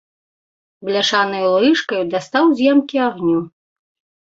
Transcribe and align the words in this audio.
Бляшанаю 0.89 1.51
лыжкаю 1.65 2.01
дастаў 2.15 2.45
з 2.57 2.73
ямкі 2.73 2.97
агню. 3.11 3.39